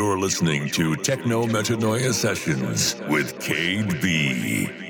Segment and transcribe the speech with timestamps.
[0.00, 4.89] You're listening to Techno Metanoia Sessions with Cade B.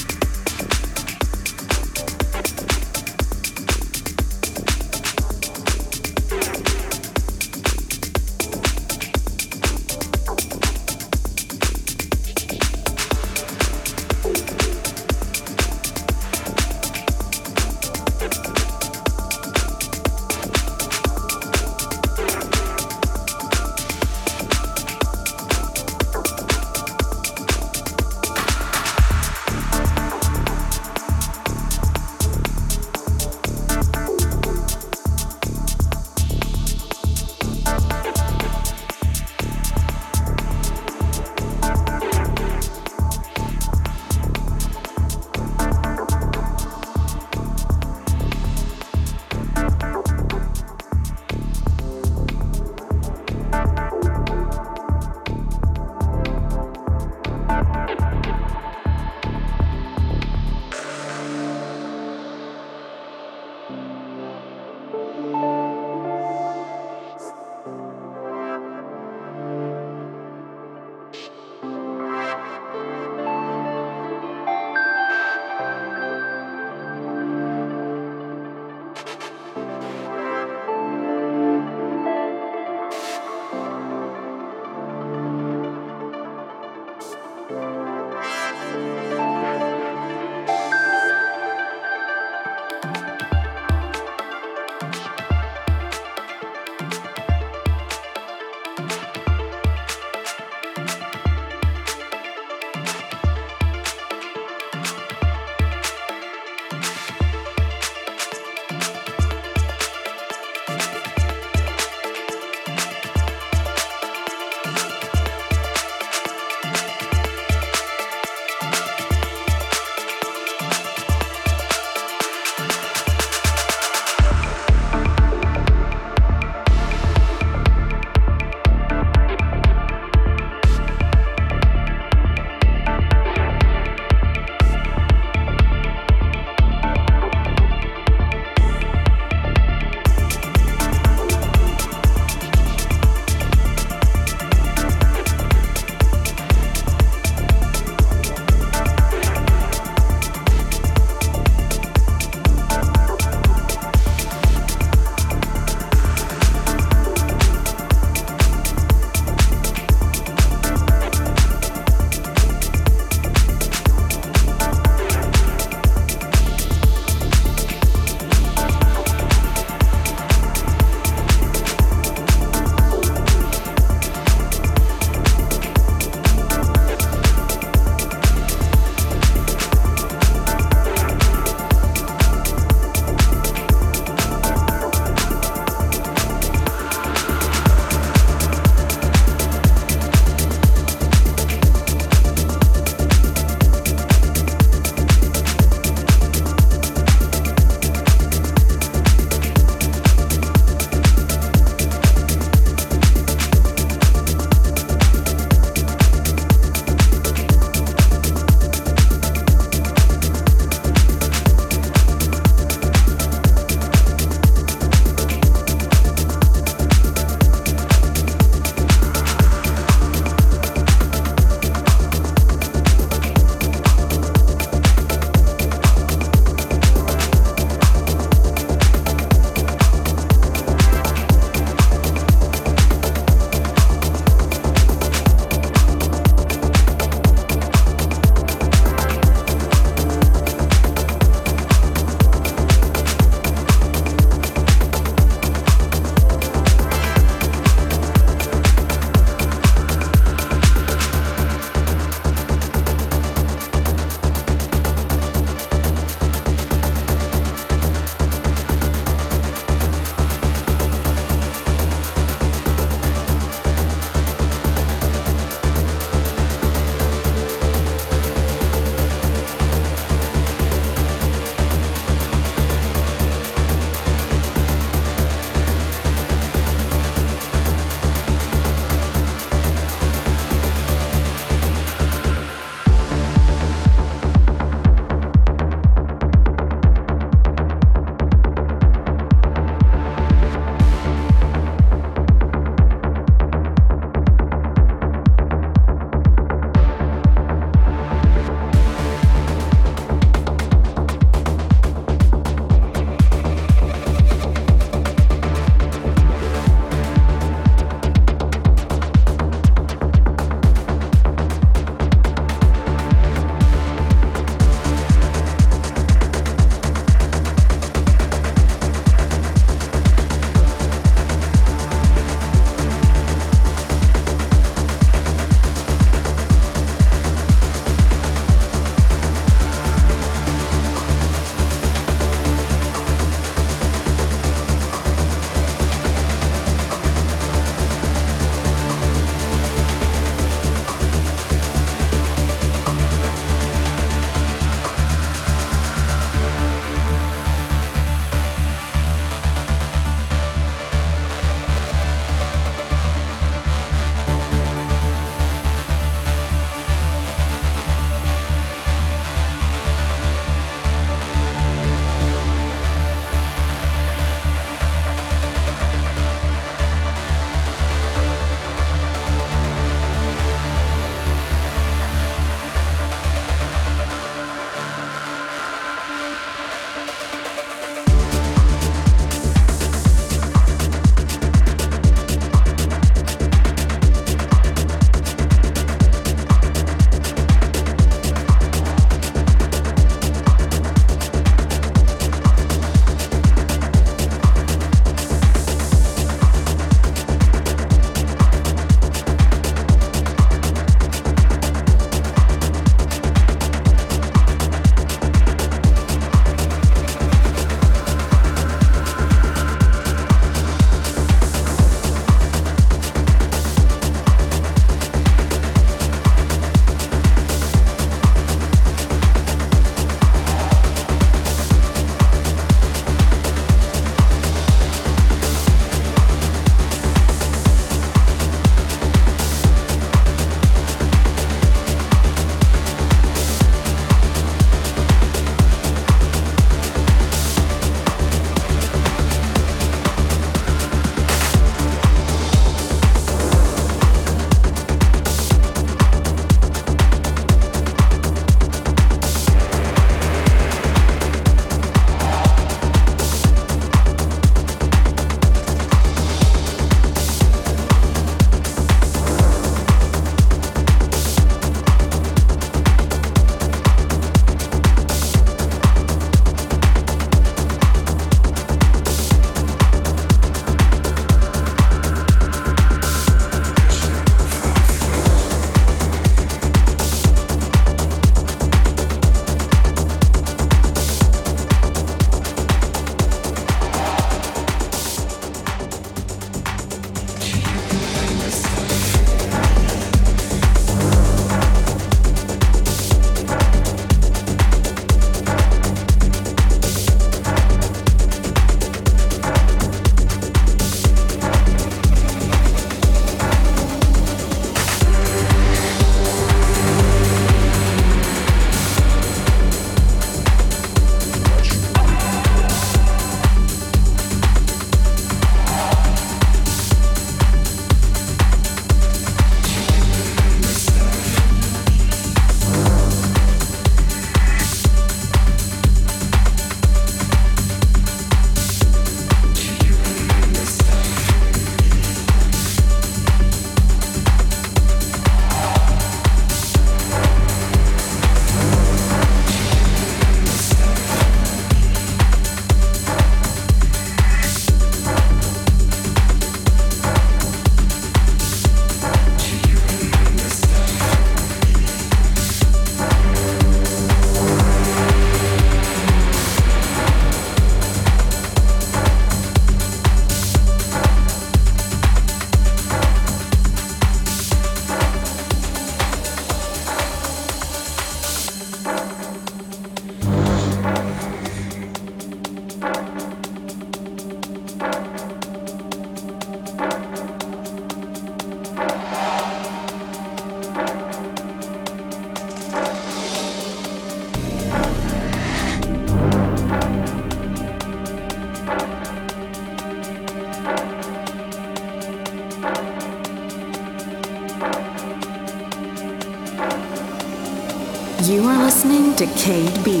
[599.43, 600.00] B.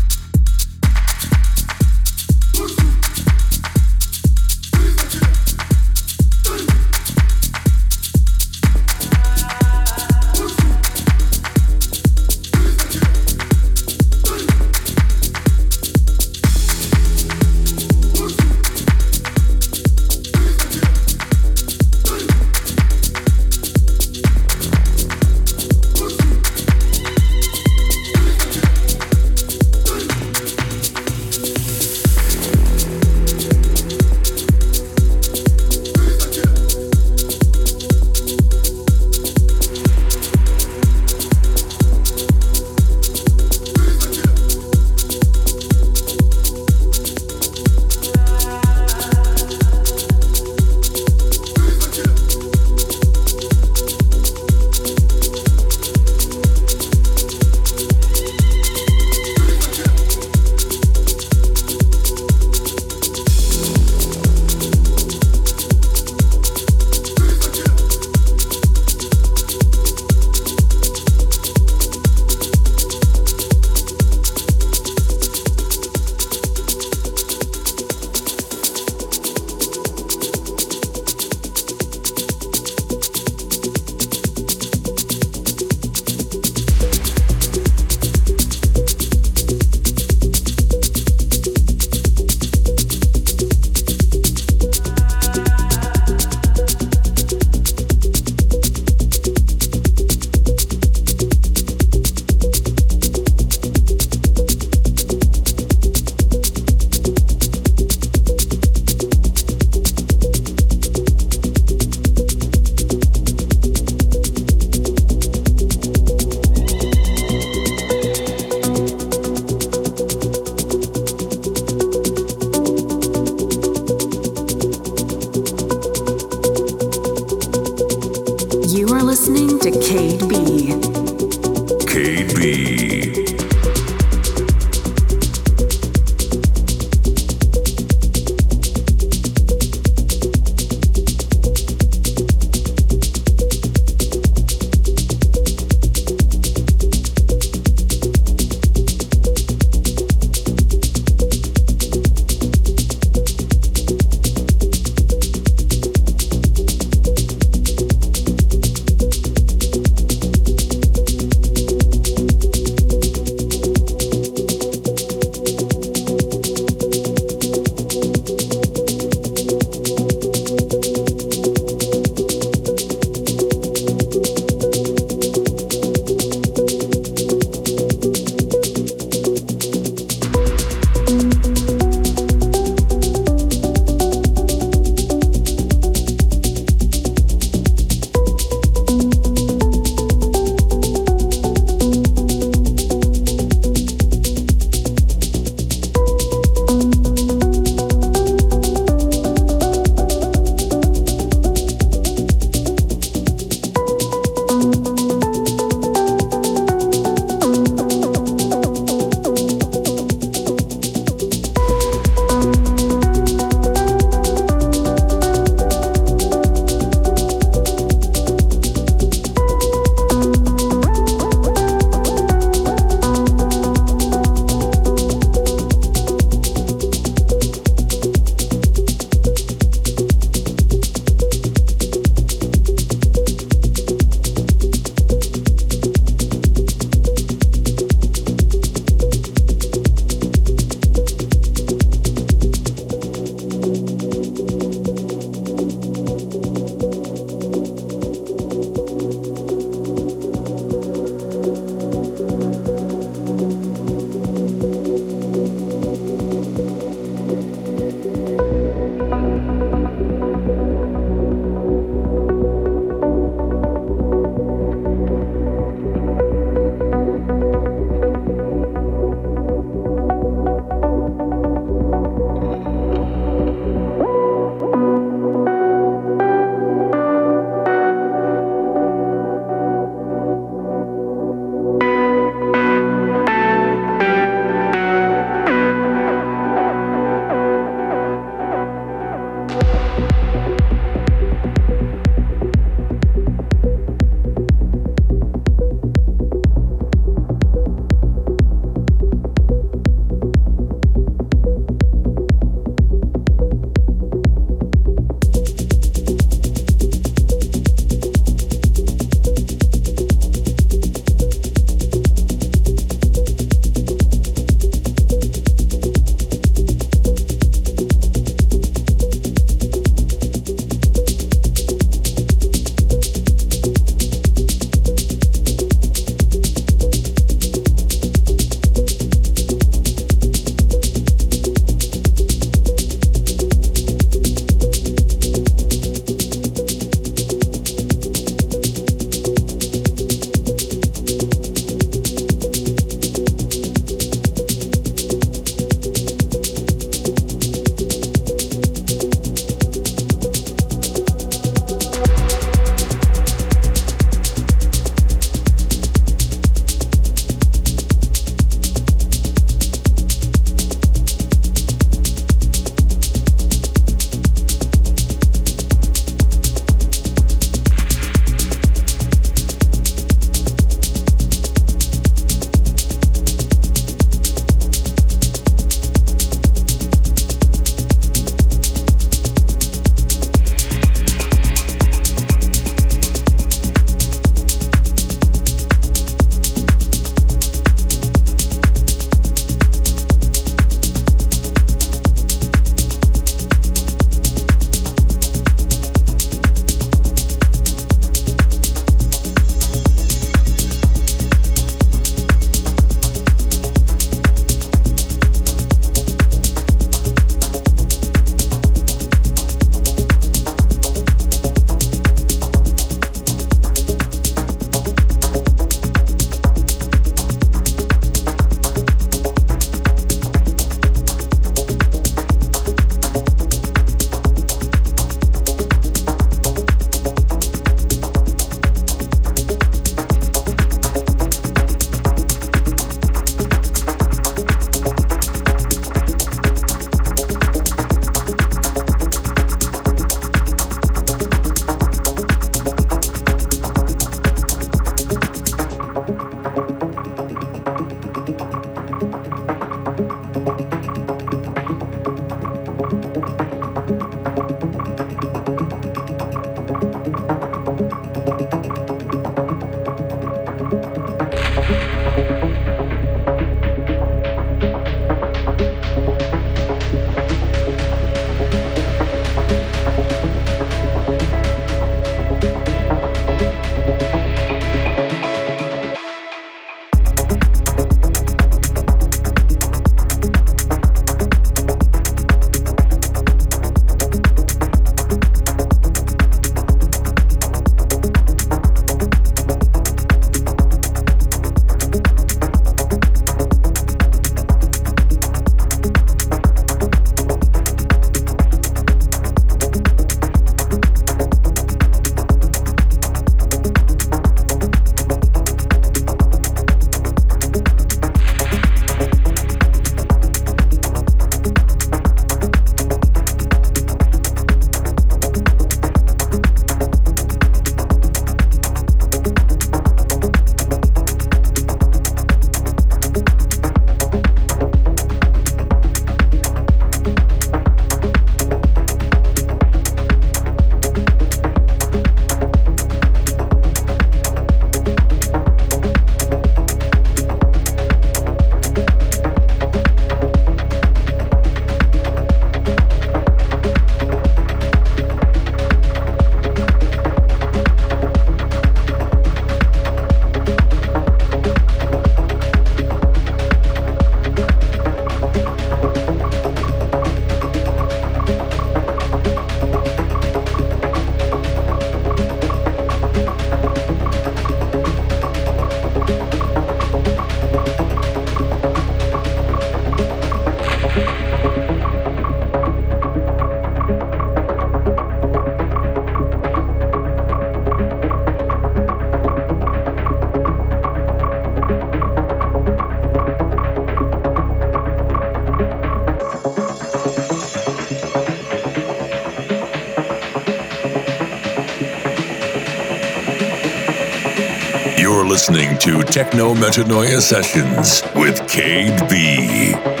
[595.31, 600.00] listening to Techno Metanoia Sessions with Cade B.